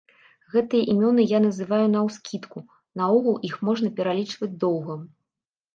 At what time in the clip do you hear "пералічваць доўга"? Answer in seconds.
4.01-5.03